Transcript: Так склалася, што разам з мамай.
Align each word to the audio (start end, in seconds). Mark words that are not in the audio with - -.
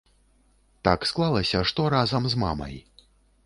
Так 0.87 1.05
склалася, 1.11 1.63
што 1.73 1.87
разам 1.97 2.23
з 2.35 2.43
мамай. 2.45 2.75